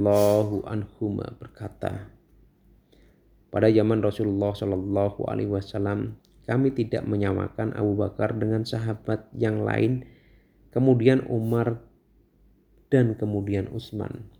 [0.00, 2.08] Allahu anhuma berkata,
[3.52, 6.16] pada zaman Rasulullah Shallallahu Alaihi Wasallam
[6.48, 10.08] kami tidak menyamakan Abu Bakar dengan sahabat yang lain,
[10.72, 11.84] kemudian Umar
[12.88, 14.32] dan kemudian Utsman.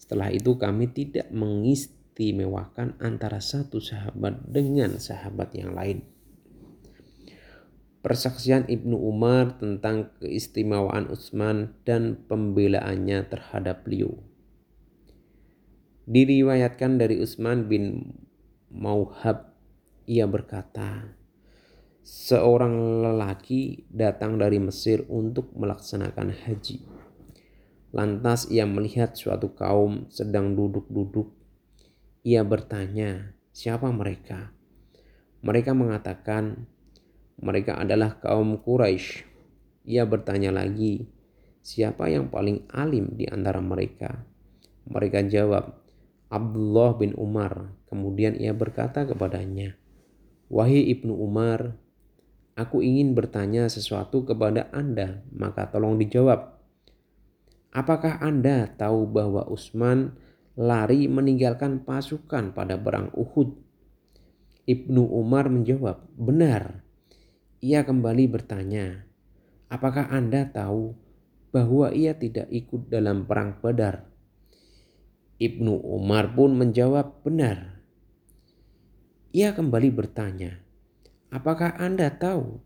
[0.00, 6.08] Setelah itu kami tidak mengistimewakan antara satu sahabat dengan sahabat yang lain.
[8.00, 14.16] Persaksian Ibnu Umar tentang keistimewaan Utsman dan pembelaannya terhadap beliau.
[16.06, 18.14] Diriwayatkan dari Utsman bin
[18.70, 19.58] Mauhab,
[20.06, 21.02] ia berkata,
[22.06, 26.86] seorang lelaki datang dari Mesir untuk melaksanakan haji.
[27.90, 31.26] Lantas ia melihat suatu kaum sedang duduk-duduk.
[32.22, 34.54] Ia bertanya, siapa mereka?
[35.42, 36.70] Mereka mengatakan,
[37.42, 39.26] mereka adalah kaum Quraisy.
[39.90, 41.10] Ia bertanya lagi,
[41.66, 44.22] siapa yang paling alim di antara mereka?
[44.86, 45.85] Mereka jawab,
[46.26, 47.70] Abdullah bin Umar.
[47.86, 49.78] Kemudian ia berkata kepadanya,
[50.50, 51.78] Wahai Ibnu Umar,
[52.58, 56.58] aku ingin bertanya sesuatu kepada Anda, maka tolong dijawab.
[57.70, 60.18] Apakah Anda tahu bahwa Utsman
[60.56, 63.54] lari meninggalkan pasukan pada perang Uhud?
[64.66, 66.82] Ibnu Umar menjawab, benar.
[67.62, 69.06] Ia kembali bertanya,
[69.70, 70.94] apakah Anda tahu
[71.54, 74.15] bahwa ia tidak ikut dalam perang Badar?
[75.36, 77.84] Ibnu Umar pun menjawab benar.
[79.36, 80.64] Ia kembali bertanya,
[81.28, 82.56] apakah Anda tahu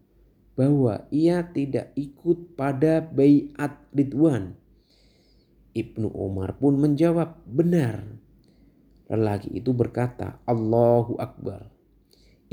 [0.55, 4.55] bahwa ia tidak ikut pada bayat Ridwan?
[5.75, 8.07] Ibnu Umar pun menjawab benar.
[9.11, 11.75] Lelaki itu berkata, Allahu Akbar.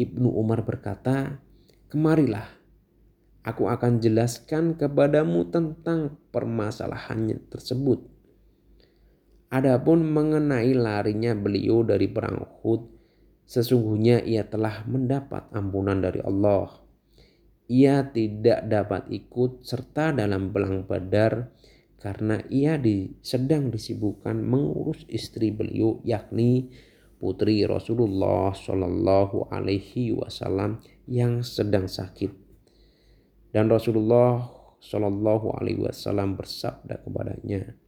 [0.01, 1.37] Ibnu Umar berkata,
[1.93, 2.49] kemarilah.
[3.45, 8.16] Aku akan jelaskan kepadamu tentang permasalahannya tersebut.
[9.47, 12.81] Adapun mengenai larinya beliau dari perang Uhud,
[13.47, 16.83] sesungguhnya ia telah mendapat ampunan dari Allah.
[17.71, 21.47] Ia tidak dapat ikut serta dalam perang Badar
[21.95, 26.67] karena ia di, sedang disibukkan mengurus istri beliau yakni
[27.15, 32.29] putri Rasulullah Shallallahu Alaihi Wasallam yang sedang sakit.
[33.55, 34.43] Dan Rasulullah
[34.83, 37.86] Shallallahu Alaihi Wasallam bersabda kepadanya,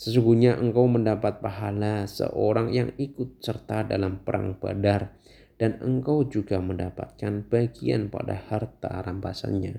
[0.00, 5.12] Sesungguhnya engkau mendapat pahala seorang yang ikut serta dalam perang badar
[5.60, 9.76] dan engkau juga mendapatkan bagian pada harta rampasannya.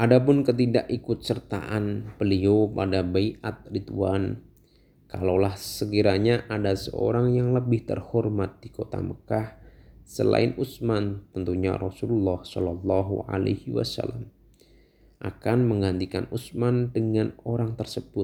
[0.00, 4.40] Adapun ketidakikut sertaan beliau pada bayat Ridwan,
[5.12, 9.60] kalaulah sekiranya ada seorang yang lebih terhormat di kota Mekah
[10.08, 14.32] selain Utsman, tentunya Rasulullah Shallallahu Alaihi Wasallam
[15.24, 18.22] akan menggantikan Utsman dengan orang tersebut